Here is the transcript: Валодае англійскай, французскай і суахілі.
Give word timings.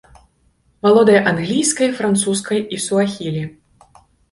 Валодае 0.87 1.19
англійскай, 1.33 1.93
французскай 1.99 2.59
і 2.77 2.83
суахілі. 2.89 3.47